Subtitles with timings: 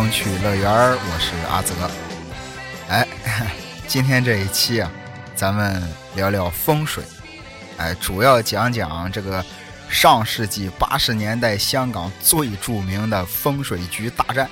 [0.00, 1.74] 风趣乐园我是阿泽。
[2.88, 3.06] 哎，
[3.86, 4.90] 今天这一期啊，
[5.34, 5.82] 咱们
[6.14, 7.04] 聊聊风水。
[7.76, 9.44] 哎，主要讲讲这个
[9.90, 14.48] 上世纪八十年代香港最著名的风水局大战。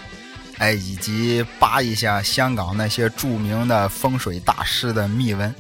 [0.59, 5.55] 哎，以及扒一下香港那些著名的风水大师的秘闻。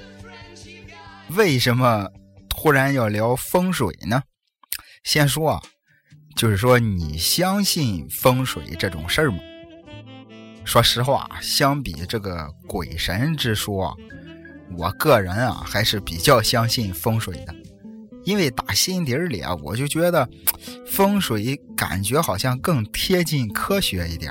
[1.28, 2.06] 为什么
[2.50, 4.22] 突然要聊风水呢？
[5.02, 5.62] 先说啊。
[6.36, 9.38] 就是说，你相信风水这种事儿吗？
[10.68, 13.96] 说实话，相比这个鬼神之说，
[14.76, 17.54] 我个人啊还是比较相信风水的，
[18.24, 20.28] 因为打心底里啊，我就觉得
[20.86, 24.30] 风水感觉好像更贴近科学一点。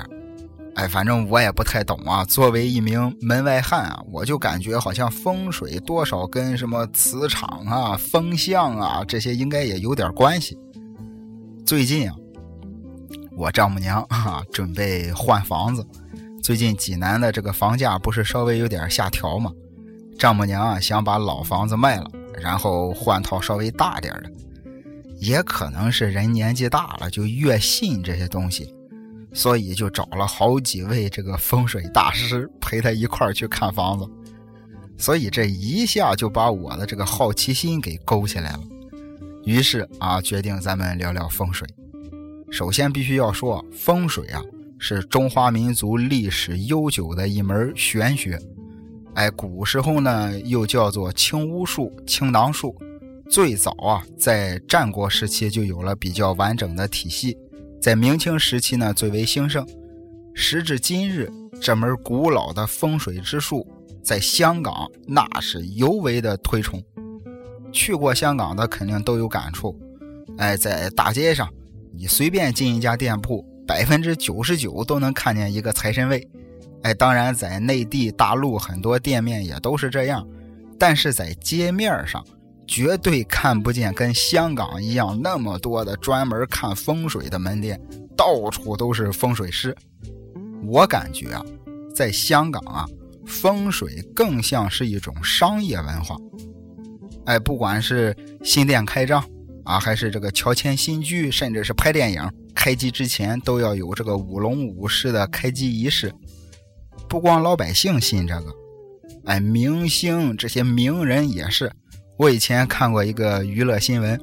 [0.76, 2.24] 哎，反正我也不太懂啊。
[2.24, 10.56] 作为一名门外汉啊，我就感觉好像风水多少跟什么磁场啊、风向啊这些应该也有点关系。
[11.66, 12.14] 最近啊，
[13.36, 15.84] 我丈母娘啊准备换房子。
[16.48, 19.52] 最近济南的这个房价不是稍微有点下调吗？
[20.18, 24.30] 丈母娘啊想把老房子卖了，然后换套稍微大点的。
[25.18, 28.74] 也可能是人年纪大了，就越信这些东西，
[29.34, 34.08] 所以就找了好几位这个风水大师陪他一块儿去看房子。
[34.96, 38.60] 所以这一下就把我的这个好奇心给勾起来了。
[39.44, 41.68] 于是啊，决定咱们聊聊风水。
[42.50, 44.42] 首先必须要说，风水啊
[44.78, 48.38] 是中华民族历史悠久的一门玄学。
[49.14, 52.76] 哎，古时候呢又叫做青巫术、青囊术。
[53.28, 57.36] 最早啊在战国时期就有了比较完整的体系，
[57.80, 59.66] 在明清时期呢最为兴盛。
[60.32, 61.30] 时至今日，
[61.60, 63.66] 这门古老的风水之术
[64.02, 66.82] 在香港那是尤为的推崇。
[67.72, 69.78] 去过香港的肯定都有感触，
[70.38, 71.52] 哎，在大街上，
[71.92, 76.26] 你随便进一家店铺，百分之九十九都能看见一个财神位，
[76.84, 80.26] 哎，当然在内地大陆很多店面也都是这样，
[80.78, 82.24] 但是在街面上
[82.66, 87.78] 绝对看不见跟香港一样那么多的专门看风水的门店，
[88.16, 89.76] 到处都是风水师。
[90.64, 91.44] 我感觉啊，
[91.94, 92.86] 在香港啊，
[93.26, 96.16] 风水更像是一种商业文化。
[97.26, 99.22] 哎，不管是新店开张
[99.68, 106.10] 啊，还是这个乔迁新居，甚至是拍电影，开机之前都要有这个舞龙舞狮的开机仪式。
[107.06, 108.54] 不光老百姓信这个，
[109.26, 111.70] 哎，明星这些名人也是。
[112.16, 114.18] 我以前看过一个娱乐新闻，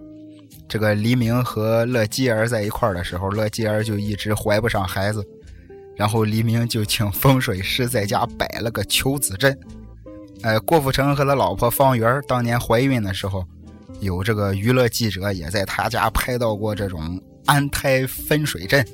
[0.67, 5.23] 这个黎明和乐基儿在一块儿的时候，乐基儿就一直怀不上孩子，
[5.95, 9.55] 然后黎明就请风水师在家摆了个求子阵。
[10.41, 13.45] 哎，郭富城和他老婆方圆当年怀孕的时候，
[13.99, 18.85] 有这个娱乐记者也在他家拍到过这种安胎分水阵。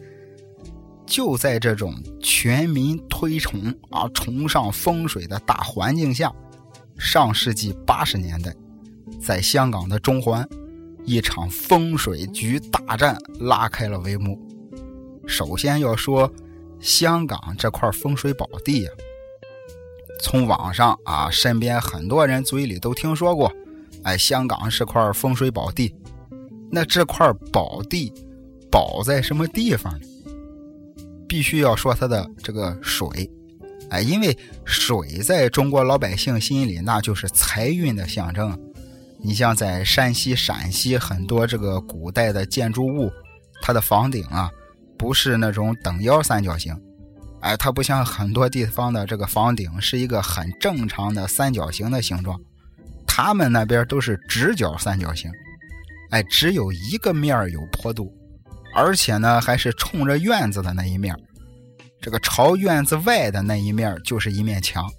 [1.05, 6.31] 就在这种全民推崇啊、崇尚风水的大环境下，
[6.97, 8.55] 上世纪八十年代，
[9.21, 10.47] 在香港的中环，
[11.03, 14.39] 一场风水局大战拉开了帷幕。
[15.27, 16.31] 首先要说，
[16.79, 18.91] 香港这块风水宝地呀。
[20.21, 23.51] 从网上啊，身边很多人嘴里都听说过，
[24.03, 25.93] 哎，香港是块风水宝地。
[26.71, 28.13] 那这块宝地，
[28.71, 30.07] 宝在什么地方呢？
[31.27, 33.29] 必须要说它的这个水，
[33.89, 38.57] 哎，因为水在中国老百姓心里那就是财运的象征。
[39.23, 43.11] 你像在山西、陕西很多这个古代的建筑物，
[43.61, 44.49] 它的房顶啊，
[44.97, 46.75] 不是那种等腰三角形。
[47.41, 52.39] 哎，它不像很多地方的这个房顶是一个很正常的三角形的形状，
[53.23, 55.31] 他们那边都是直角三角形。
[56.09, 58.11] 哎，只有一个面有坡度，
[58.73, 61.15] 而且呢还是冲着院子的那一面。
[62.01, 64.89] 这个朝院子外的那一面就是一面墙。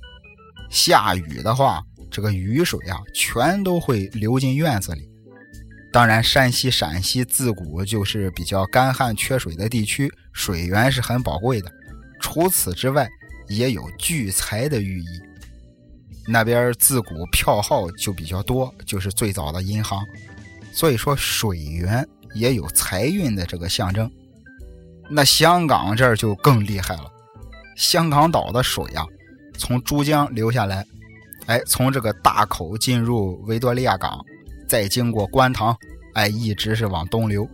[0.70, 1.82] 下雨的话，
[2.12, 5.02] 这个雨水啊全都会流进院子里。
[5.92, 11.68] 当然，山西、陕西自古就是比较干旱缺水的地区，水源是很宝贵的。
[12.20, 13.08] 除此之外，
[13.48, 15.20] 也有聚财的寓意。
[16.26, 20.04] 那边自古票号就比较多，就是最早的银行，
[20.72, 24.10] 所以说水源也有财运的这个象征。
[25.10, 27.10] 那香港这儿就更厉害了，
[27.76, 29.04] 香港岛的水啊，
[29.58, 30.86] 从珠江流下来，
[31.46, 34.25] 哎，从这个大口进入维多利亚港，
[34.68, 35.76] 再经过观塘，
[36.14, 37.46] 哎，一直是往东流，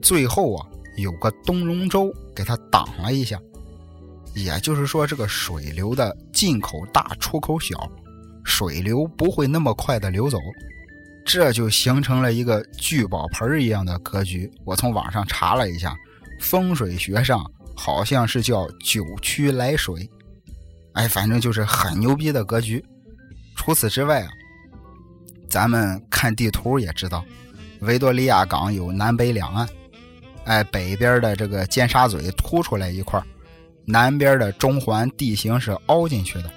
[0.00, 0.66] 最后啊，
[0.96, 3.38] 有个东龙洲给它挡了一下。
[4.34, 7.88] 也就是说，这个水流的进口大，出口小，
[8.44, 10.38] 水流不会那么快的流走，
[11.24, 14.50] 这就形成了一个聚宝盆一样的格局。
[14.64, 15.96] 我从网上查了一下，
[16.40, 17.44] 风水学上
[17.74, 20.08] 好像是叫九曲来水，
[20.92, 22.84] 哎，反正就是很牛逼的格局。
[23.56, 24.30] 除此之外啊，
[25.48, 27.24] 咱们看地图也知道，
[27.80, 29.68] 维多利亚港有南北两岸，
[30.44, 33.22] 哎，北边的这个尖沙咀凸出来一块
[33.86, 36.50] 南边的中环地形是凹进去的。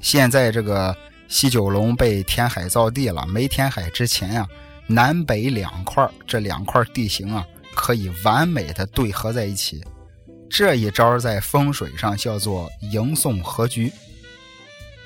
[0.00, 0.96] 现在这个
[1.28, 4.48] 西九龙被填海造地了，没填海之前呀，
[4.86, 9.84] 南北两块这两块地形啊，可以完美的对合在一起。
[10.48, 13.92] 这一招在风水上叫做迎送合局。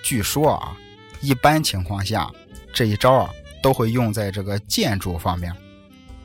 [0.03, 0.77] 据说啊，
[1.21, 2.31] 一般情况下
[2.73, 3.31] 这一招啊
[3.61, 5.53] 都会用在这个建筑方面，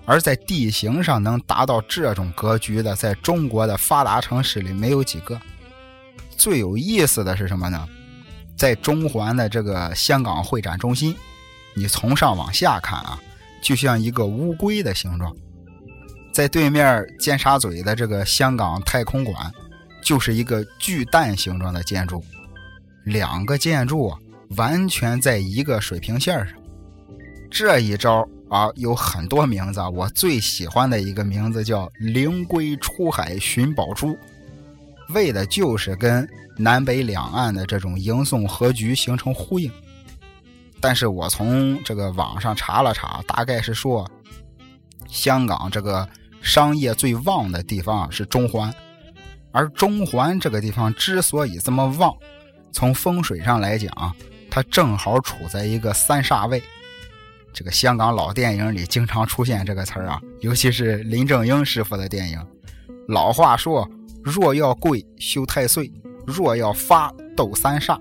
[0.06, 5.40] 而在地形上能达到这种格局的，在中国的发达城市里没有几个。
[6.36, 7.88] 最有意思的是什么呢？
[8.58, 11.16] 在中环的这个香港会展中心，
[11.76, 13.22] 你从上往下看啊，
[13.62, 15.32] 就像一个乌龟的形状；
[16.34, 19.52] 在对面尖沙咀的这个香港太空馆，
[20.02, 22.24] 就是一个巨蛋形状的建筑。
[23.06, 24.18] 两个建筑啊，
[24.56, 26.48] 完全在一个水平线上。
[27.50, 34.18] 这一招啊，有很多名字啊，我最喜欢的一个名字叫“灵龟出海寻宝珠”。
[35.10, 36.28] 为的就是跟
[36.58, 39.72] 南北两岸的这种迎送和局形成呼应，
[40.82, 44.10] 但是我从这个网上查了查，大概是说，
[45.08, 46.08] 香港这个
[46.42, 48.74] 商业最旺的地方是中环，
[49.52, 52.14] 而中环这个地方之所以这么旺，
[52.72, 54.14] 从风水上来讲，
[54.50, 56.62] 它正好处在一个三煞位。
[57.54, 62.46] 这个香港老电影里经常出现这个词儿啊，尤其是林正英师傅的电影。
[63.08, 63.90] 老话说。
[64.28, 65.90] 若要贵修太岁，
[66.26, 67.98] 若要发斗三煞。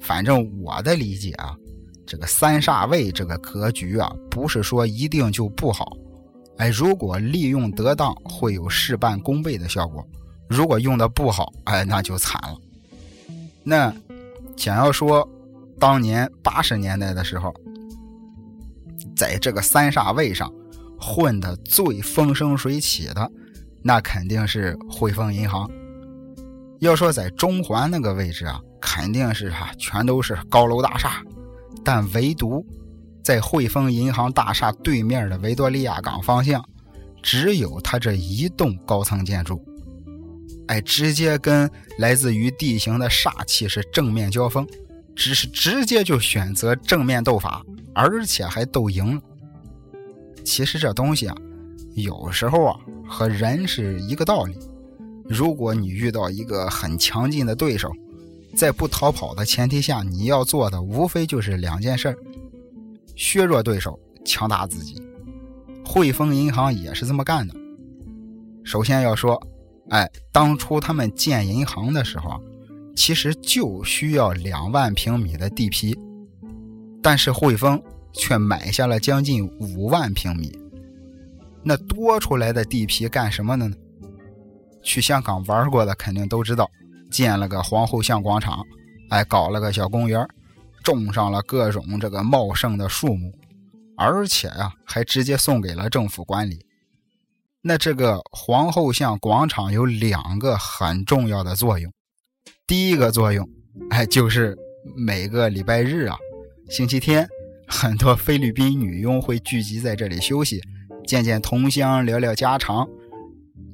[0.00, 1.56] 反正我的理解啊，
[2.06, 5.96] 这个三煞位这个格局啊，不是说一定就不好。
[6.58, 10.00] 哎，如果利用得当，会有事半功倍的效果；
[10.48, 12.56] 如果用的不好，哎，那就惨了。
[13.64, 13.92] 那
[14.56, 15.28] 想要说，
[15.80, 17.52] 当年八十年代的时候，
[19.16, 20.48] 在这个三煞位上
[20.96, 23.32] 混的最风生水起的。
[23.82, 25.70] 那肯定是汇丰银行。
[26.80, 31.22] 要说在中环那个位置啊，肯定是哈，全都是高楼大厦。
[31.84, 32.64] 但唯独
[33.22, 36.64] 在汇丰银行大厦对面的维多利亚港方向，
[37.22, 39.62] 只有它这一栋高层建筑。
[40.68, 44.66] 哎，直接跟来自于地形的煞气是正面交锋，
[45.16, 47.62] 只是直接就选择正面斗法，
[47.94, 49.22] 而且还斗赢了。
[50.44, 51.36] 其实这东西啊。
[51.94, 52.76] 有时候啊，
[53.06, 54.56] 和人是一个道理。
[55.28, 57.92] 如果你遇到一个很强劲的对手，
[58.54, 62.16] 在不逃跑的前提下，你要做的无非就是两件事：
[63.14, 65.00] 削弱对手，强大自己。
[65.84, 67.54] 汇丰银行也是这么干的。
[68.64, 69.40] 首先要说，
[69.90, 72.40] 哎，当初他们建银行的时候啊，
[72.94, 75.98] 其实就需要两万平米的地皮，
[77.02, 77.80] 但是汇丰
[78.12, 80.52] 却买下了将近五万平米。
[81.62, 83.76] 那多出来的地皮干什么的呢？
[84.82, 86.70] 去香港玩过的肯定都知道，
[87.10, 88.64] 建了个皇后像广场，
[89.10, 90.26] 哎，搞了个小公园，
[90.82, 93.30] 种上了各种这个茂盛的树木，
[93.96, 96.64] 而且呀，还直接送给了政府管理。
[97.60, 101.92] 那这个皇后像广场有两个很重要的作用，
[102.66, 103.46] 第一个作用，
[103.90, 104.56] 哎，就是
[104.96, 106.16] 每个礼拜日啊，
[106.70, 107.28] 星期天，
[107.68, 110.62] 很多菲律宾女佣会聚集在这里休息。
[111.10, 112.88] 见见同乡，聊聊家常。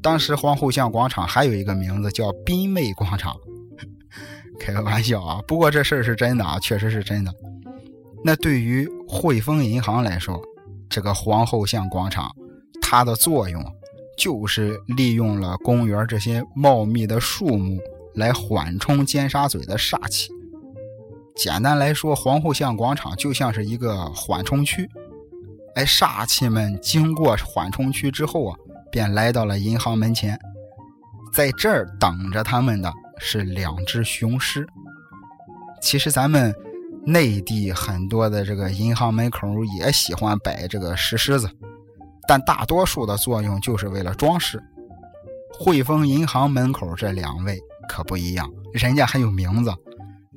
[0.00, 3.36] 当时皇后像广场还有一个名字叫宾妹广场，
[4.58, 5.42] 开个玩笑啊。
[5.46, 7.34] 不过这事儿是真的啊，确实是真的。
[8.24, 10.40] 那对于汇丰银行来说，
[10.88, 12.34] 这个皇后像广场，
[12.80, 13.62] 它的作用
[14.16, 17.78] 就是利用了公园这些茂密的树木
[18.14, 20.30] 来缓冲尖沙咀的煞气。
[21.36, 24.88] 简单来说，皇后像广场就像是一个缓冲区。
[25.76, 28.56] 哎，煞气们经过缓冲区之后啊，
[28.90, 30.38] 便来到了银行门前，
[31.34, 34.66] 在这儿等着他们的是两只雄狮。
[35.82, 36.54] 其实咱们
[37.04, 39.46] 内地很多的这个银行门口
[39.78, 41.46] 也喜欢摆这个石狮子，
[42.26, 44.58] 但大多数的作用就是为了装饰。
[45.52, 49.70] 汇丰银行门口这两位可不一样，人家还有名字。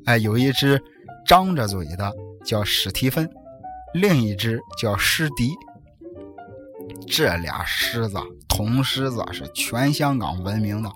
[0.03, 0.77] 哎，有一只
[1.25, 3.29] 张着嘴的叫史提芬。
[3.93, 5.55] 另一只叫狮迪，
[7.07, 8.17] 这俩狮子
[8.47, 10.91] 铜狮子是全香港闻名的，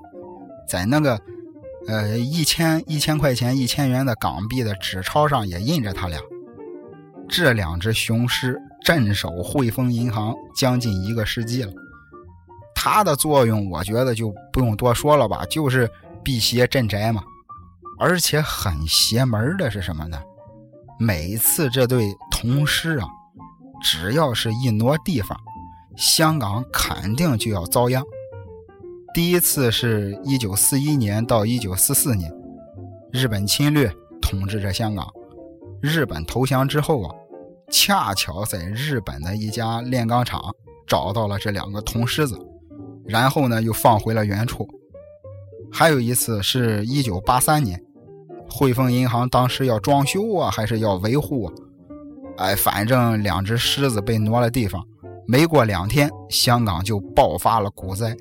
[0.68, 1.20] 在那个
[1.88, 6.20] 呃一千一千块钱一千元的港币的纸钞上也印着他俩。
[7.28, 11.74] 这两只雄狮镇守汇丰银行将近一个世纪了，
[12.76, 15.90] 它的作用我觉得就不用多说了吧，就是
[16.24, 17.24] 辟邪镇宅嘛。
[17.98, 20.22] 而且很邪门的是什么呢？
[21.00, 22.06] 每次这对
[22.44, 23.08] 同时啊，
[23.82, 25.40] 只要是一挪地方，
[25.96, 28.04] 香港肯定就要遭殃。
[29.14, 32.30] 第一次是一九四一年到一九四四年，
[33.14, 33.90] 日本侵略
[34.22, 35.08] 统治着香港。
[35.82, 37.16] 日本投降之后啊，
[37.72, 40.54] 恰巧在日本的一家炼钢厂
[40.86, 42.38] 找到了这两个铜狮子，
[43.06, 44.68] 然后呢又放回了原处。
[45.72, 47.82] 还有一次是一九八三年，
[48.50, 51.54] 汇丰银行当时要装修啊，还是要维护啊？
[52.38, 54.84] 哎，反正两只狮子被挪了地方，
[55.28, 58.16] 没过两天，香港就爆发了股灾。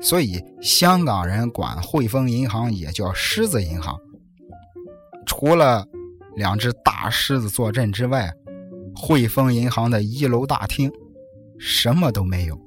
[0.00, 3.96] 所以香港人管汇丰银行也叫狮子银行。
[5.24, 5.86] 除了
[6.36, 8.30] 两只大狮子坐镇之外，
[8.94, 10.90] 汇丰银行的一楼大厅
[11.58, 12.58] 什么都没有，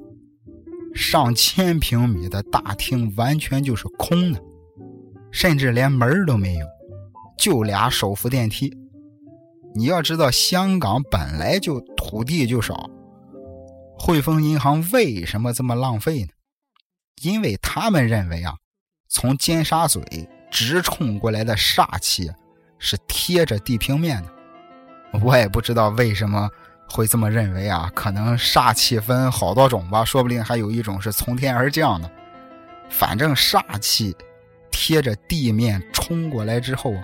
[0.96, 4.42] 上千平米的大厅完全就是空的，
[5.32, 6.66] 甚至连门都没有，
[7.38, 8.76] 就俩手扶电梯。
[9.80, 12.90] 你要知道，香港本来就土地就少，
[13.98, 16.28] 汇丰银行为什么这么浪费呢？
[17.22, 18.56] 因为他们认为啊，
[19.08, 20.02] 从尖沙咀
[20.52, 22.30] 直冲过来的煞气
[22.78, 25.20] 是贴着地平面的。
[25.22, 26.50] 我也不知道为什么
[26.90, 32.12] 会这么认为啊，可能煞气分好多种吧，说不定还有一种是从天而降的。
[32.90, 34.14] 反正煞气
[34.72, 37.04] 贴着地面冲过来之后啊，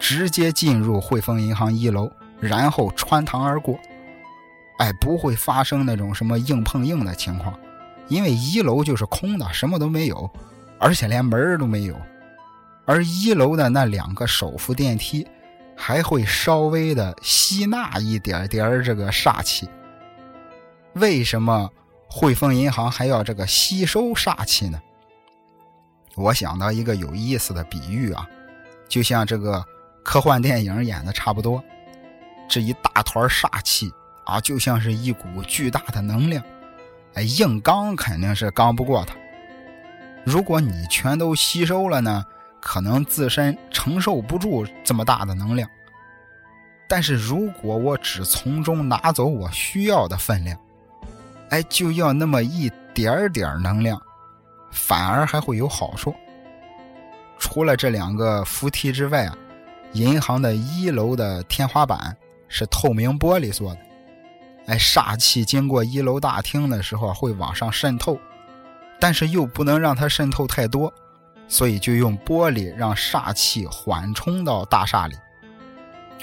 [0.00, 3.78] 直接进入汇丰银行一楼，然后穿堂而过，
[4.78, 7.56] 哎，不会发生那种什么硬碰硬的情况。
[8.08, 10.28] 因为一楼就是空的，什么都没有，
[10.80, 11.94] 而且连门都没有。
[12.84, 15.24] 而一楼的那两个手扶电梯，
[15.76, 19.68] 还会稍微的吸纳一点点这个煞气。
[20.94, 21.70] 为什么
[22.08, 24.80] 汇丰银行还要这个吸收煞气呢？
[26.16, 28.28] 我想到一个有意思的比喻啊，
[28.88, 29.64] 就像这个
[30.02, 31.62] 科幻电影演的差不多，
[32.48, 33.92] 这一大团煞气
[34.24, 36.42] 啊，就像是一股巨大的能量。
[37.14, 39.14] 哎，硬刚肯定是刚不过他。
[40.24, 42.24] 如果你全都吸收了呢，
[42.60, 45.68] 可能自身承受不住这么大的能量。
[46.88, 50.58] 但是如果我只从中拿走我需要的分量，
[51.50, 54.00] 哎，就要那么一点点能量，
[54.70, 56.14] 反而还会有好处。
[57.38, 59.36] 除了这两个扶梯之外啊，
[59.92, 62.16] 银行的一楼的天花板
[62.48, 63.80] 是透明玻璃做的。
[64.66, 68.18] 哎，煞气经过一楼大厅的时候会往上渗透，
[69.00, 70.92] 但是又不能让它渗透太多，
[71.48, 75.16] 所以就用玻璃让煞气缓冲到大厦里。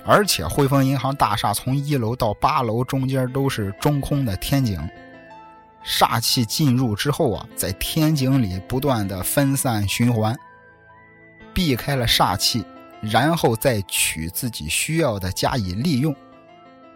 [0.06, 4.80] 而且汇丰银行大厦从一楼到八楼中间都是中空的天井，
[5.84, 10.38] 煞气进入之后啊，在天井里不断的分散循环，
[11.54, 12.64] 避开了煞气，
[13.02, 16.16] 然后再取自己需要的加以利用。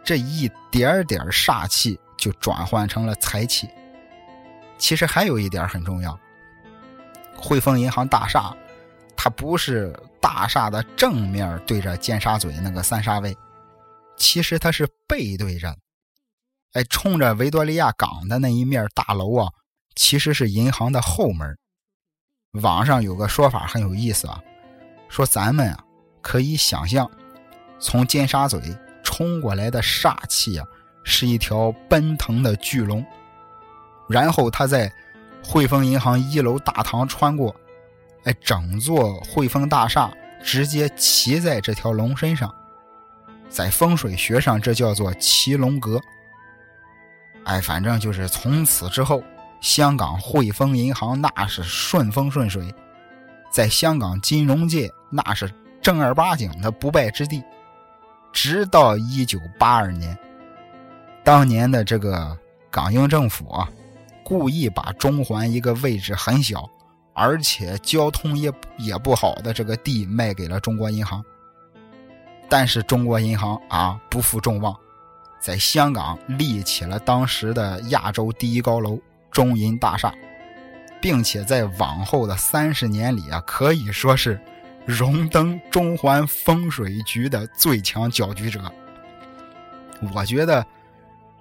[0.03, 3.70] 这一点点煞气就转换成了财气。
[4.77, 6.20] 其实还有一点很重要，
[7.38, 8.51] 汇丰银行大厦，
[9.15, 13.38] 它不是大厦的正面对着尖沙咀那个三沙位，
[14.17, 15.77] 其实它是背对着，
[16.74, 19.51] 哎，冲着维多利亚港的那一面大楼啊，
[19.96, 21.55] 其实是银行的后门。
[22.53, 24.41] 网上有个说法很有意思啊，
[25.08, 25.84] 说咱们啊
[26.22, 27.10] 可以想象，
[27.80, 28.60] 从尖沙咀。
[29.04, 30.66] 冲过来的煞气啊，
[31.04, 33.04] 是一条奔腾的巨龙，
[34.08, 34.92] 然后他在
[35.44, 37.54] 汇丰银行一楼大堂穿过，
[38.24, 40.10] 哎，整座汇丰大厦
[40.44, 42.54] 直接骑在这条龙身上，
[43.50, 46.00] 在风水学上这叫做骑龙阁。
[47.44, 49.22] 哎，反正就是从此之后，
[49.62, 52.74] 香港汇丰银行那是顺风顺水，
[53.51, 55.51] 在香港金融界那是
[55.82, 57.44] 正儿八经的不败之地。
[58.34, 60.18] 直到一九八二年，
[61.22, 62.38] 当年的这个
[62.70, 63.70] 港英政府啊，
[64.24, 66.70] 故意把中环一个位置很小，
[67.14, 71.22] 而且交通也也不好的这个地卖给了中国银行。
[72.48, 74.74] 但是中国银行啊不负众望，
[75.38, 78.98] 在香港立起了当时的亚洲第一高楼
[79.30, 80.14] 中银大厦，
[81.02, 84.40] 并且在往后的三十年里啊，可以说是。
[84.86, 88.72] 荣登中环风水局的最强搅局者。
[90.14, 90.66] 我觉得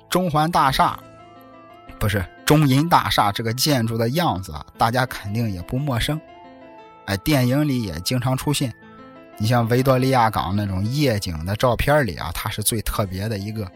[0.09, 0.99] 中环大厦
[1.99, 6.21] 不是中银大厦这个建筑的样子，大家肯定也不陌生。
[7.07, 8.73] 哎，电影里也经常出现。
[9.39, 13.67] 你像维多利亚港那种夜景的照片里啊，它是最特别的一个。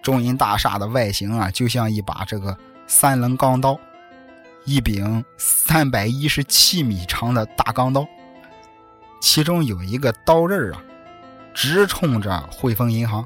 [0.00, 3.76] 中银大厦的外形啊，就像一把这个三棱钢刀，
[4.64, 8.06] 一柄三百一十七米长的大钢刀，
[9.20, 10.82] 其中有一个刀刃啊，
[11.52, 13.24] 直冲着汇丰银行；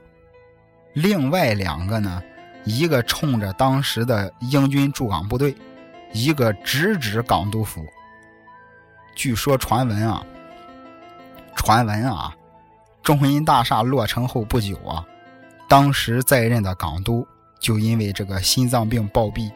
[0.94, 2.22] 另外两个呢，
[2.64, 5.54] 一个冲着当时的英军驻港部队，
[6.12, 7.84] 一个直指港督府。
[9.14, 10.24] 据说传闻啊，
[11.54, 12.34] 传闻啊，
[13.02, 15.04] 中银大厦落成后不久啊，
[15.68, 17.26] 当时在任的港督
[17.58, 19.50] 就因为这个心脏病暴毙。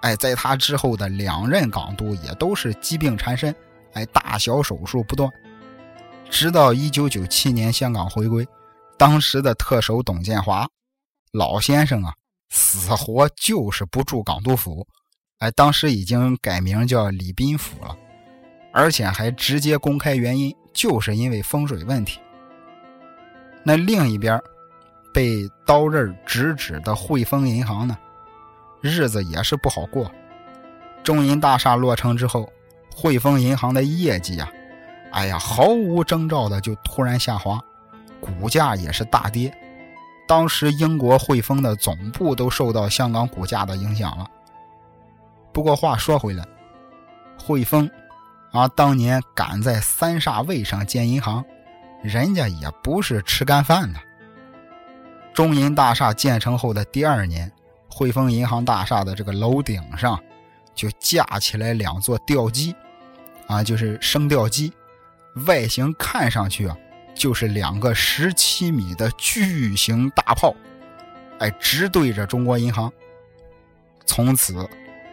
[0.00, 3.54] 哎，在他之后的两任港督也都是疾病缠身，
[3.94, 5.28] 哎，大小手术不断。
[6.30, 8.46] 直到一九九七年香港回归，
[8.96, 10.68] 当时的特首董建华
[11.32, 12.14] 老先生啊，
[12.50, 14.86] 死活就是不住港督府，
[15.38, 17.96] 哎，当时已经改名叫礼宾府了，
[18.72, 22.20] 而且还直接公开原因，就是因为风水问题。
[23.64, 24.40] 那另一边，
[25.12, 27.96] 被刀刃直指的汇丰银行呢？
[28.80, 30.10] 日子也是不好过。
[31.02, 32.50] 中银大厦落成之后，
[32.94, 34.50] 汇丰银行的业绩啊，
[35.12, 37.60] 哎呀，毫无征兆的就突然下滑，
[38.20, 39.52] 股价也是大跌。
[40.26, 44.26] 当时英国汇丰的总部都受到香港股价的影响了。
[45.52, 46.44] 不过话说回来，
[47.38, 47.90] 汇丰
[48.52, 51.44] 啊，当年敢在三煞位上建银行，
[52.02, 53.98] 人家也不是吃干饭的。
[55.32, 57.50] 中银大厦建成后的第二年。
[57.90, 60.16] 汇丰银行大厦的这个楼顶上，
[60.72, 62.76] 就架起来两座吊机，
[63.48, 64.72] 啊，就是升吊机，
[65.46, 66.76] 外形看上去啊，
[67.14, 70.54] 就是两个十七米的巨型大炮，
[71.38, 72.92] 哎，直对着中国银行。
[74.04, 74.68] 从此，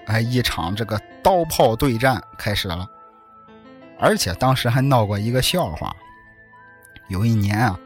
[0.07, 2.89] 哎，一场这个刀炮对战开始了。
[3.99, 5.95] 而且当时还闹过一个笑话，
[7.07, 7.79] 有一年啊，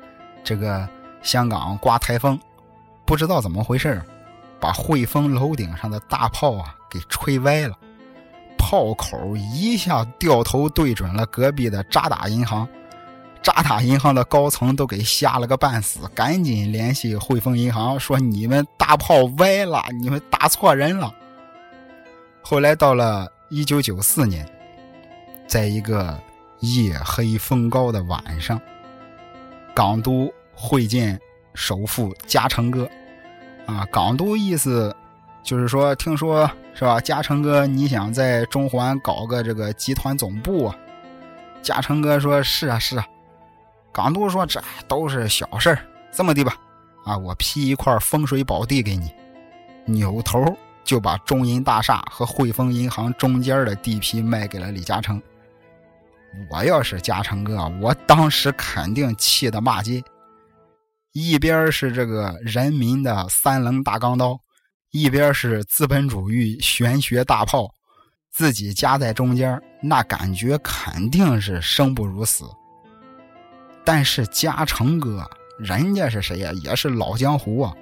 [0.43, 0.87] 这个
[1.21, 2.39] 香港刮台风，
[3.05, 4.01] 不知道怎么回事
[4.59, 7.77] 把汇丰楼顶上的大炮啊给吹歪了，
[8.69, 12.67] 炮口一下掉头对准了隔壁的渣打银行，
[13.41, 21.11] 渣打银行的高层都给吓了个半死，赶紧联系汇丰银行说：“你们大炮歪了，你们打错人了。”
[22.43, 24.47] 后来到了一九九四年，
[25.47, 26.21] 在一个
[26.59, 28.61] 夜黑风高的晚上，
[29.73, 31.19] 港督会见
[31.55, 32.87] 首富嘉诚哥。
[33.65, 34.95] 啊，港督意思
[35.49, 37.01] 就是说，听说是吧？
[37.01, 40.77] 嘉诚哥，你想在中环搞个这个集团总部啊？
[41.63, 43.07] 嘉诚哥说：“是啊，是啊。”
[43.91, 45.79] 港督说：“这都是小事儿，
[46.11, 46.55] 这么的吧？
[47.03, 49.11] 啊，我批一块风水宝地给你，
[49.85, 55.19] 扭头就把中银大厦和汇丰银行中间的地皮卖给了李嘉诚。
[56.51, 59.99] 我要是嘉诚哥，我当时肯定气得骂街。”
[61.11, 64.39] 一边是这个人民的三棱大钢刀，
[64.91, 67.73] 一边是资本主义玄学大炮，
[68.31, 72.45] 自己夹在中间，那感觉肯定是生不如死。
[73.85, 76.51] 但是嘉诚哥，人家是谁呀？
[76.63, 77.73] 也是老江湖啊！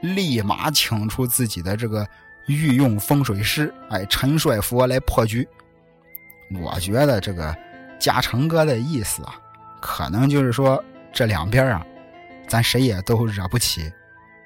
[0.00, 2.06] 立马请出自己的这个
[2.46, 5.46] 御用风水师，哎，陈帅佛来破局。
[6.60, 7.56] 我觉得这个
[7.98, 9.34] 嘉诚哥的意思啊，
[9.80, 11.84] 可能就是说这两边啊。
[12.46, 13.92] 咱谁也都惹不起，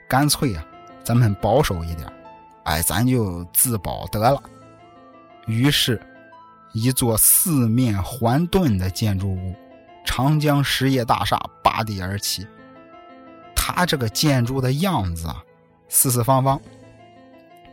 [0.09, 0.66] 干脆啊，
[1.05, 2.11] 咱们保守一点，
[2.65, 4.43] 哎，咱就自保得了。
[5.47, 6.01] 于是，
[6.73, 9.55] 一座四面环盾的建筑物——
[10.05, 12.47] 长江实业大厦拔地而起。
[13.55, 15.43] 它这个建筑的样子啊，
[15.88, 16.61] 四四方方。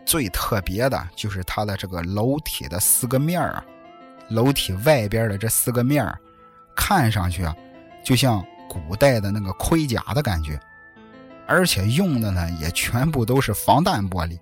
[0.05, 3.63] 最特别的就是它的这个楼体的四个面啊，
[4.29, 6.05] 楼体外边的这四个面
[6.75, 7.55] 看上去啊，
[8.03, 8.45] 就像。
[8.71, 10.59] 古代的那个盔甲的感觉，
[11.51, 14.37] 而且用的呢也全部都是防弹玻璃，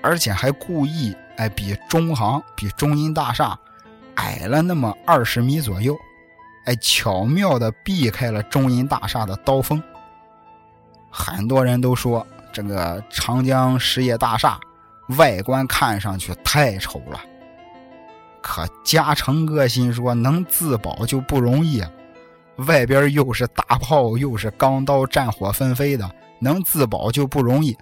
[0.00, 3.58] 而且还故意哎比中行比中银大厦
[4.14, 5.94] 矮了那么二十米左右，
[6.64, 9.82] 哎巧妙的避开了中银大厦的刀锋。
[11.10, 14.58] 很多人都说这个长江实业大厦
[15.18, 17.20] 外观看上去太丑了，
[18.40, 21.90] 可嘉诚哥心说能自保就不容易啊。
[22.56, 27.76] 外边又是大炮，又是钢刀，战火纷飞的，能自保就不容易。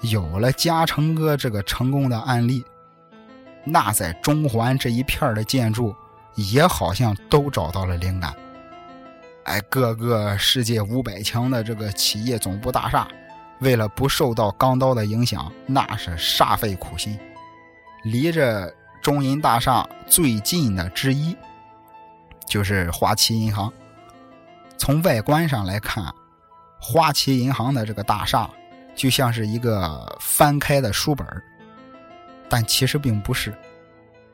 [0.00, 2.64] 有了嘉诚哥这个成功的案例，
[3.64, 5.94] 那在中环这一片的建筑
[6.34, 8.34] 也好像都找到了灵感。
[9.44, 13.08] 哎，各个世界五百强的这个企业总部大厦，
[13.60, 17.18] 为了不受到钢刀的影响，那是煞费苦心。
[18.04, 21.36] 离着中银大厦最近的之一。
[22.46, 23.72] 就是花旗银行。
[24.76, 26.04] 从外观上来看，
[26.80, 28.50] 花旗银行的这个大厦
[28.94, 31.26] 就像是一个翻开的书本
[32.48, 33.54] 但其实并不是。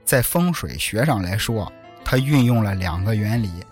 [0.04, 1.70] 在风水学上来说，
[2.04, 3.64] 它运用了两个原理：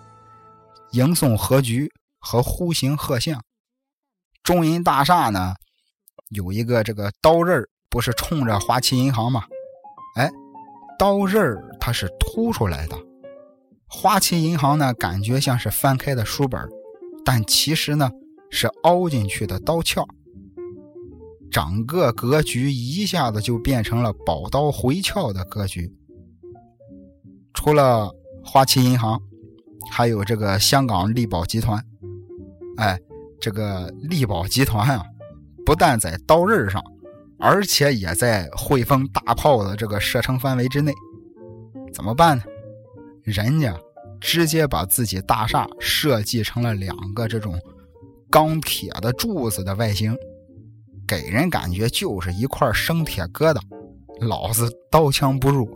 [0.91, 3.41] 迎送合局和呼形贺相。
[4.41, 5.53] 中银大厦呢，
[6.29, 9.43] 有一个这个刀刃不是冲着花旗银行吗？
[10.15, 10.29] 哎，
[10.97, 12.95] 刀刃它是凸出来的。
[13.91, 16.61] 花旗银行呢，感觉像是翻开的书本，
[17.25, 18.09] 但其实呢
[18.51, 20.07] 是凹进去的刀鞘。
[21.49, 25.91] 整个格局一下子就变成了宝刀回鞘的格局。
[27.55, 29.19] 除了花旗银行，
[29.89, 31.83] 还有这个香港利宝集团。
[32.77, 32.99] 哎，
[33.41, 35.03] 这个利宝集团啊，
[35.65, 36.81] 不但在刀刃上，
[37.39, 40.93] 而且也在汇丰大炮的这个射程范围之内。
[41.91, 42.43] 怎么办呢？
[43.23, 43.75] 人家
[44.19, 47.59] 直接把自己大厦设计成了两个这种
[48.29, 50.15] 钢铁的柱子的外形，
[51.07, 53.59] 给人感觉就是一块生铁疙瘩，
[54.21, 55.69] 老子刀枪不入。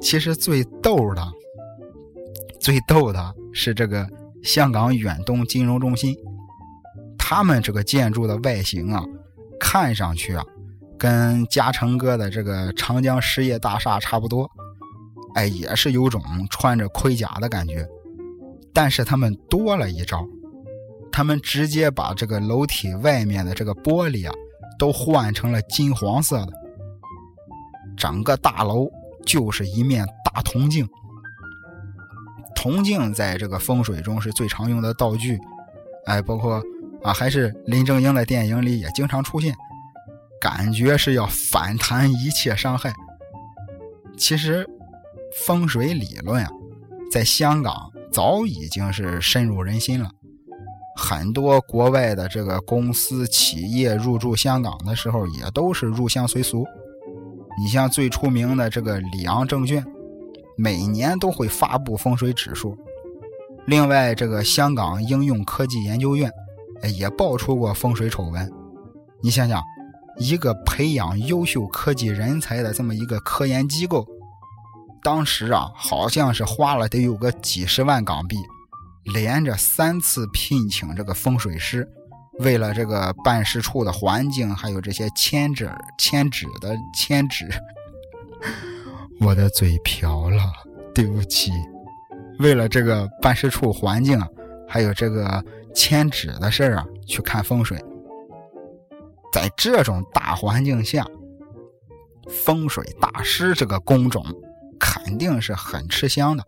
[0.00, 1.26] 其实最逗的、
[2.60, 4.06] 最逗的是这个
[4.42, 6.14] 香港远东金融中心，
[7.16, 9.02] 他们这个建筑的外形啊，
[9.58, 10.44] 看上去啊，
[10.98, 14.50] 跟嘉诚哥的这个长江实业大厦差不多。
[15.34, 17.84] 哎，也是有种穿着盔甲的感觉，
[18.72, 20.24] 但是他们多了一招，
[21.10, 24.34] 他们直接把这个楼梯外面的这个玻璃啊，
[24.78, 26.52] 都换成了金黄色的，
[27.96, 28.88] 整个大楼
[29.26, 30.88] 就是一面大铜镜。
[32.54, 35.36] 铜镜在这个风水中是最常用的道具，
[36.06, 36.62] 哎，包括
[37.02, 39.52] 啊，还是林正英的电影里也经常出现，
[40.40, 42.94] 感觉是要反弹一切伤害。
[44.16, 44.64] 其实。
[45.42, 46.50] 风水理论啊，
[47.10, 50.08] 在香港早已经是深入人心了。
[50.96, 56.64] 很多国外的这个公司企业入驻香港的时候，也都是入乡随俗。
[57.60, 59.84] 你像最出名的这个里昂证券，
[60.56, 62.76] 每年都会发布风水指数。
[63.66, 66.30] 另外，这个香港应用科技研究院
[66.96, 68.48] 也爆出过风水丑闻。
[69.20, 69.60] 你想想，
[70.18, 74.06] 一个培养优秀科技人才的这么一个科研机构。
[75.04, 78.38] 当时啊，好像是花了得有个几十万港币，
[79.12, 81.86] 连着三次聘请这个风水师，
[82.38, 87.46] 为了这个办事处的环境，还有这些签纸、签纸的签纸，
[89.20, 90.50] 我的嘴瓢了，
[90.94, 91.52] 对不起。
[92.38, 94.18] 为了这个办事处环境，
[94.66, 97.78] 还有这个签纸的事儿啊，去看风水。
[99.34, 101.06] 在这种大环境下，
[102.30, 104.24] 风水大师这个工种。
[104.84, 106.44] 肯定是很吃香的。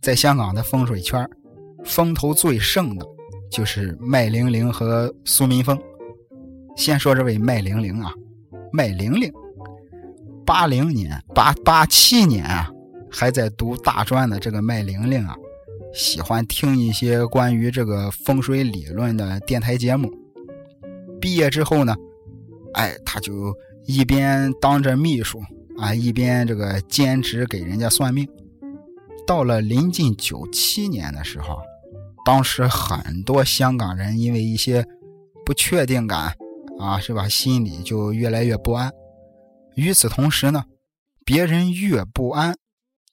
[0.00, 1.28] 在香港的风水圈，
[1.84, 3.04] 风头最盛的
[3.50, 5.76] 就是麦玲玲和苏民峰。
[6.76, 8.12] 先说这位麦玲玲啊，
[8.72, 9.30] 麦玲玲，
[10.46, 12.70] 八零年、八八七年啊，
[13.10, 15.36] 还在读大专的这个麦玲玲啊，
[15.92, 20.08] 喜欢听一些关于这个风水理论的电台节目。
[21.20, 21.94] 毕业之后呢，
[22.74, 23.52] 哎，他就
[23.84, 25.42] 一边当着秘书。
[25.80, 28.28] 啊，一边这个兼职给人家算命，
[29.26, 31.58] 到了临近九七年的时候，
[32.24, 34.86] 当时很多香港人因为一些
[35.46, 36.36] 不确定感
[36.78, 38.92] 啊，是吧，心里就越来越不安。
[39.74, 40.64] 与此同时呢，
[41.24, 42.54] 别人越不安，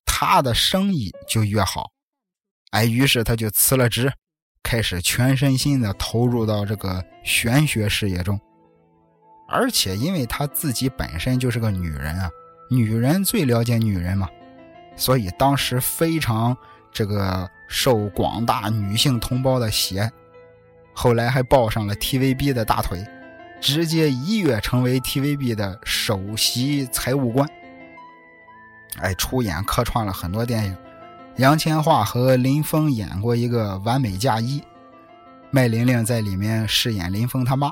[0.05, 1.91] 他的生意就越好。
[2.71, 4.11] 哎，于是他就辞了职，
[4.61, 8.37] 开始全身心的投入到这个玄学事业中。
[9.47, 12.29] 而且因为他自己本身就是个女人啊。
[12.69, 14.29] 女人最了解女人嘛，
[14.95, 16.55] 所以当时非常
[16.91, 20.11] 这个受广大女性同胞的喜爱，
[20.93, 23.05] 后来还抱上了 TVB 的大腿，
[23.61, 27.47] 直接一跃成为 TVB 的首席财务官。
[28.99, 30.75] 哎，出演客串了很多电影，
[31.37, 34.59] 杨千嬅和林峰演过一个《完美嫁衣》，
[35.51, 37.71] 麦玲玲在里面饰演林峰他妈，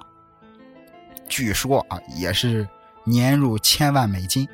[1.28, 2.68] 据说啊也是
[3.04, 4.48] 年入千万美金。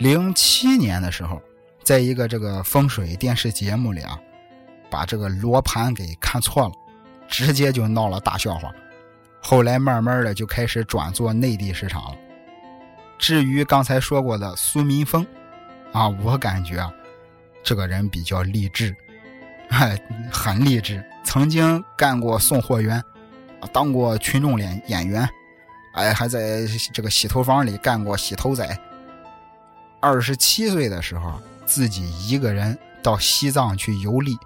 [0.00, 1.42] 零七年的时候，
[1.84, 4.18] 在一个这个风水电视节目里啊，
[4.88, 6.72] 把这个罗盘给看错了，
[7.28, 8.72] 直接就闹了大笑话。
[9.42, 12.16] 后来慢慢的就开始转做内地市场了。
[13.18, 15.26] 至于刚才说过的苏民峰，
[15.92, 16.90] 啊，我感觉啊，
[17.62, 18.96] 这个人比较励志，
[19.68, 20.00] 哎，
[20.32, 23.04] 很励志，曾经干过送货员，
[23.70, 25.28] 当过群众演演员，
[25.92, 28.66] 哎，还在这个洗头房里干过洗头仔。
[30.00, 34.36] 二十七岁的时候，自己一个人到西藏去游历，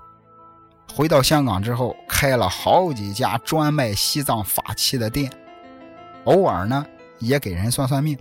[0.93, 5.31] 回到香港之后，开了好几家专卖西藏法器的店，
[6.25, 6.85] 偶尔呢
[7.21, 8.19] 也给人算算命。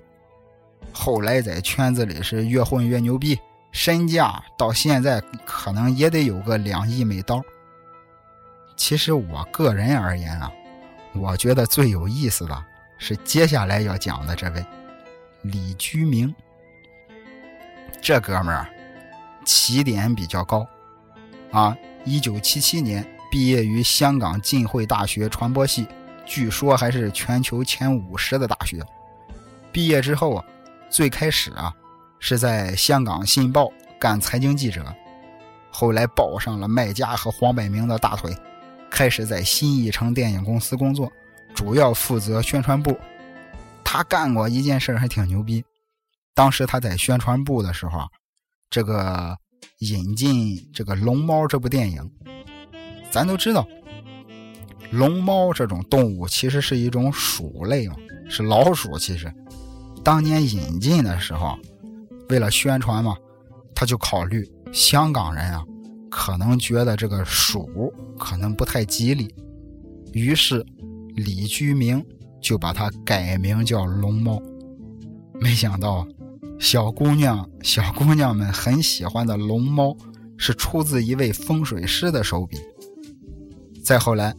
[0.91, 3.39] 后来在圈子里是越混越牛逼，
[3.71, 7.41] 身价到现在可能也得有个两亿美刀。
[8.75, 10.51] 其实我个人而言啊，
[11.13, 12.63] 我觉得最有意思的
[12.99, 14.63] 是接下来要讲的这位
[15.41, 16.33] 李居明。
[18.01, 18.67] 这哥们儿
[19.45, 20.67] 起点比较高
[21.51, 25.87] 啊，一九七七年毕业于香港浸会大学传播系，
[26.25, 28.83] 据说还是全球前五十的大学。
[29.71, 30.43] 毕业之后啊。
[30.89, 31.73] 最开始啊，
[32.19, 33.63] 是在香港《信报》
[33.97, 34.85] 干财经记者，
[35.71, 38.31] 后来抱上了麦家和黄百鸣的大腿，
[38.91, 41.11] 开始在新艺城电影公司工作，
[41.55, 42.95] 主要负责宣传部。
[43.83, 45.65] 他干过一件事还挺牛逼，
[46.35, 48.07] 当时他在宣传部的时候，
[48.69, 49.37] 这个
[49.79, 52.11] 引进这个龙猫这部电影，
[53.11, 53.67] 咱都知道，
[54.91, 57.95] 龙猫这种动物其实是一种鼠类嘛，
[58.27, 59.31] 是老鼠，其实。
[60.03, 61.57] 当年引进的时候，
[62.29, 63.15] 为了宣传嘛，
[63.75, 64.43] 他就考虑
[64.73, 65.63] 香港人啊，
[66.09, 69.33] 可能觉得这个鼠可能不太吉利，
[70.11, 70.65] 于是
[71.15, 72.03] 李居明
[72.41, 74.41] 就把它改名叫龙猫。
[75.39, 76.05] 没想到，
[76.63, 79.93] 小姑娘小姑娘们很喜欢的龙猫，
[80.37, 82.57] 是出自一位风水师的手笔。
[83.83, 84.33] 再后来，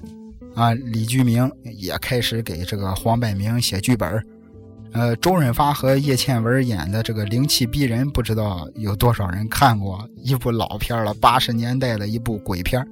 [0.55, 4.27] 啊，李居明也开始给这个黄百鸣写剧本
[4.93, 12.83] 呃，周润发和叶倩文演的这个灵气逼人，不知道有多少人看过一部老片了，八十年代的一部鬼片。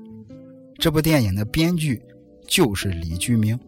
[0.76, 2.02] 这部电影的编剧
[2.46, 3.58] 就是李居明。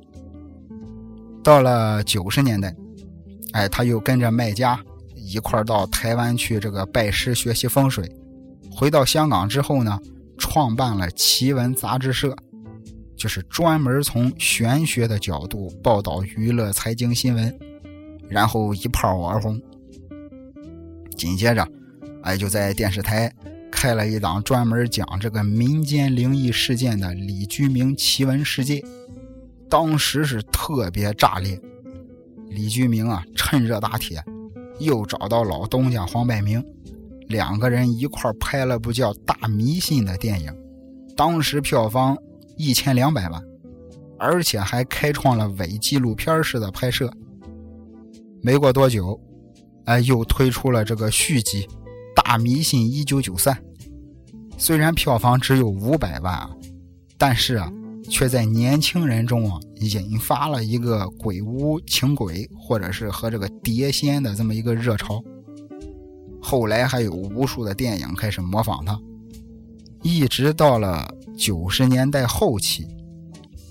[1.43, 2.77] 到了九十年代，
[3.53, 4.79] 哎，他又跟着麦家
[5.35, 8.09] 一块到台湾去这个拜师学习风水。
[8.71, 9.99] 回到香港之后呢，
[10.39, 12.37] 创办了奇闻杂志社，
[13.17, 17.59] 就是专门从玄学的角度报道娱乐财经新闻。
[18.29, 19.61] 然后一炮而红，
[21.17, 21.67] 紧接着，
[22.23, 23.33] 哎，就在电视台
[23.71, 28.77] 开了一档专门讲这个民间灵异事件的《李居明奇闻世界》，
[29.69, 31.61] 当时是特别炸裂。
[32.49, 34.25] 李居明啊，趁热打铁，
[34.79, 36.65] 又找到老东家黄百鸣，
[37.29, 40.53] 两个人一块拍了部叫《大迷信》的电影，
[41.17, 42.17] 当时票房
[42.57, 43.43] 一千两百万，
[44.19, 47.13] 而且还开创了伪纪录片式的拍摄。
[48.43, 49.19] 没过多久，
[49.85, 51.63] 哎，又推出了这个续集
[52.15, 53.55] 《大迷信一九九三》。
[54.59, 56.51] 虽然票房只有五百万啊，
[57.17, 57.73] 但是啊，
[58.09, 65.23] 却在年轻人中啊引发了一个鬼屋请鬼，或者是和这个碟仙的这么一个热潮。
[66.41, 68.99] 后来还有无数的电影开始模仿他，
[70.03, 72.87] 一直到了九十年代后期，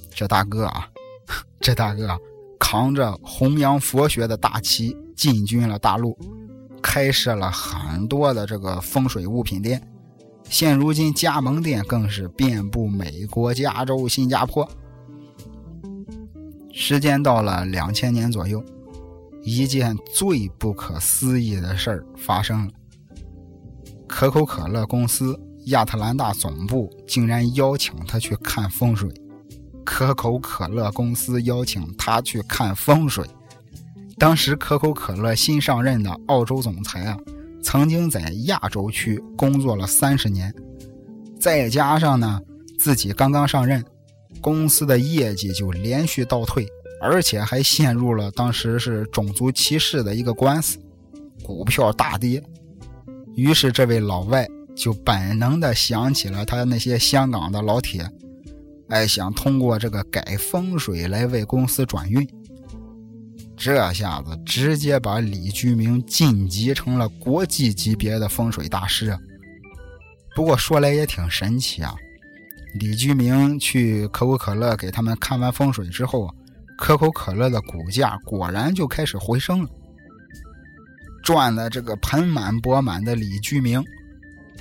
[0.10, 0.88] 这大哥啊，
[1.60, 2.18] 这大哥。
[2.60, 6.18] 扛着弘扬佛学的大旗进军了大陆，
[6.82, 9.86] 开设了很多的这个风水物品店，
[10.50, 14.68] 现如今加盟店更是遍布美国、加州、新加坡。
[16.76, 18.62] 时间到了两千年左右，
[19.44, 22.72] 一件最不可思议的事儿发生了：
[24.08, 29.08] 可口可乐公司亚特兰大总部竟然邀请他去看风水。
[29.86, 33.24] 可口可乐公司邀请他去看风水。
[34.18, 37.18] 当时可口可乐新上任的澳洲总裁啊，
[37.62, 40.54] 曾经在亚洲区工作了三十年，
[41.40, 42.42] 再加上呢
[42.80, 43.84] 自己刚刚上任，
[44.42, 46.68] 公司的业绩就连续倒退，
[47.02, 50.78] 而且还陷入了当时是种族歧视的一个官司，
[51.44, 52.44] 股票大跌。
[53.36, 58.10] 于是这位老外就本能的想起了他那些香港的老铁。
[58.90, 62.28] 哎，想通过这个改风水来为公司转运，
[63.58, 69.18] 这下子直接把李居明晋级成了国际级别的风水大师。
[70.36, 71.96] 不过说来也挺神奇啊，
[72.74, 76.34] 李居明去可口可乐给他们看完风水之后，
[76.78, 79.70] 可口可乐的股价果然就开始回升了，
[81.24, 83.84] 赚的这个盆满钵满的李居明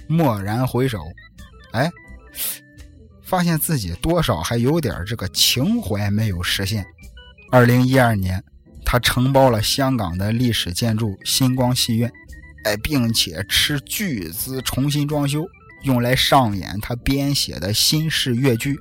[0.08, 1.00] 蓦然回首，
[1.72, 1.90] 哎。
[3.22, 6.84] 发现自己多少还有点这个情怀没有实现。
[7.50, 8.44] 二零一二年，
[8.84, 12.12] 他承包了香港的历史建筑星光戏院，
[12.64, 15.46] 哎，并且斥巨资重新装修，
[15.84, 18.76] 用来上演他编写的新式越剧。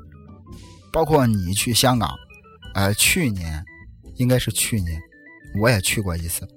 [0.92, 2.14] 包括你去香港，
[2.74, 3.64] 呃，去年
[4.16, 5.02] 应该是去年，
[5.62, 6.48] 我也去过一次，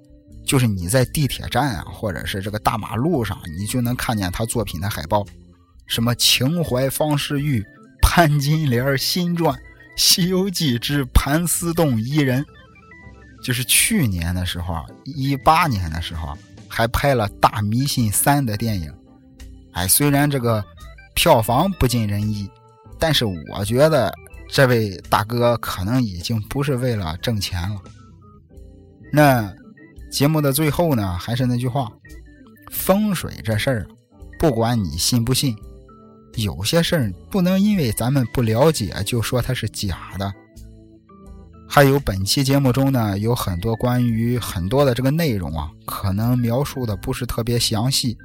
[0.45, 5.25] 就是你在地铁站啊，或者是这个大马路上，你就能看见他作品的海报，
[5.87, 7.63] 什么情怀方世玉。
[8.07, 9.53] 潘金莲新传
[9.95, 12.43] 《西游记之盘丝洞伊人》，
[13.43, 18.93] 就是去年的时候，一八年的时候，还拍了《大迷信三》的电影。
[19.75, 20.63] 哎，虽然这个
[21.13, 22.49] 票房不尽人意，
[22.97, 24.13] 但是我觉得
[24.47, 27.81] 这位大哥可能已经不是为了挣钱了。
[29.11, 29.53] 那
[30.09, 31.91] 节目的最后呢，还是那句话，
[32.71, 33.87] 风水这事儿，
[34.39, 35.53] 不管你信不信，
[36.35, 40.33] 有些事儿不能因为咱们不了解就说它是假的。
[41.67, 48.17] 还有本期节目中呢，有很多关于很多的这个内容啊，可能描述的不是特别详细。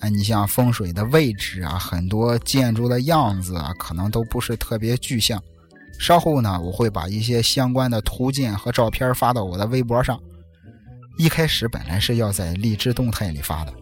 [0.00, 5.42] 哎，你像风水的位置啊，很多建筑的样子啊，可能都不是特别具象。
[5.98, 10.18] 稍后呢，我会把一些相关的图鉴和照片发到我的微博上。
[11.18, 13.74] 一开始本来是要在荔枝动态里发的，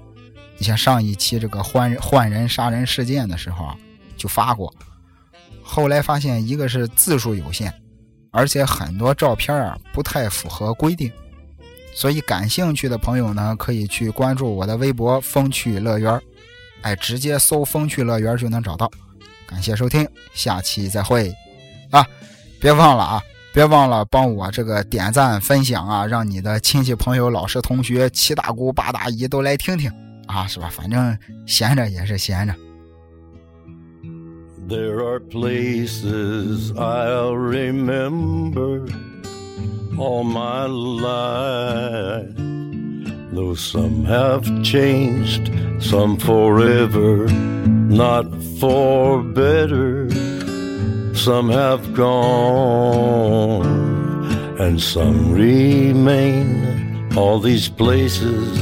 [0.59, 3.76] 你像上一期这个换换人杀人事件的时候啊，
[4.16, 4.74] 就发过。
[5.62, 7.72] 后来发现，一个是字数有限。
[8.31, 11.11] 而且很多照片啊不太符合规定，
[11.98, 16.22] 所以感兴趣的朋友呢，可以去关注我的微博“风趣乐园”，
[16.82, 18.88] 哎，直接搜“风趣乐园”就能找到。
[19.48, 21.34] 感谢收听，下期再会
[21.90, 22.06] 啊！
[22.61, 23.20] 别忘了啊，
[23.52, 29.90] 别忘了帮我这个点赞分享啊，让你的亲戚朋友、老师同学、七大姑八大姨都来听听
[30.28, 30.70] 啊，是吧？
[30.70, 32.54] 反正闲着也是闲着。
[34.68, 38.87] There are places I'll remember
[40.00, 42.34] all my life.
[43.32, 48.26] Though some have changed, some forever, not
[48.61, 50.08] for better.
[51.14, 53.66] Some have gone,
[54.58, 57.16] and some remain.
[57.16, 58.58] All these places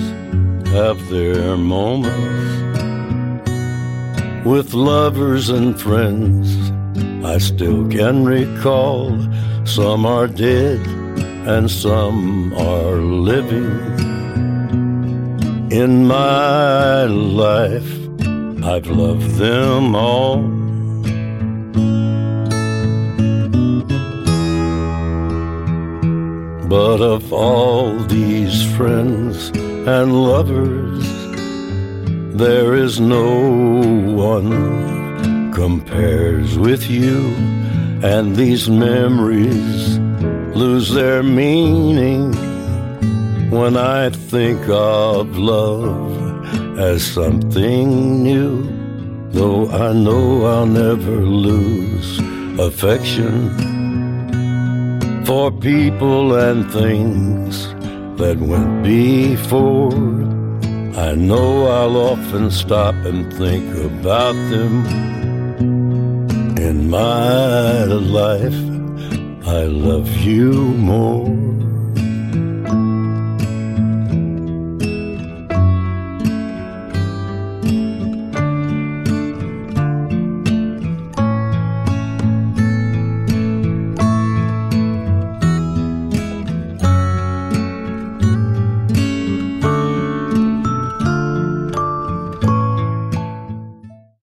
[0.68, 2.57] have their moments
[4.46, 6.72] with lovers and friends.
[7.25, 9.18] I still can recall
[9.64, 10.95] some are dead
[11.46, 13.70] and some are living.
[15.70, 17.92] In my life,
[18.64, 20.38] I've loved them all.
[26.68, 29.50] But of all these friends
[29.87, 31.06] and lovers,
[32.37, 33.28] there is no
[34.16, 37.18] one compares with you,
[38.02, 40.00] and these memories
[40.57, 42.33] lose their meaning
[43.51, 48.64] when I think of love as something new.
[49.33, 52.19] Though I know I'll never lose
[52.59, 53.35] affection
[55.27, 57.69] for people and things
[58.16, 59.92] that went before.
[60.97, 64.87] I know I'll often stop and think about them.
[66.57, 68.65] In my life,
[69.46, 71.65] I love you more.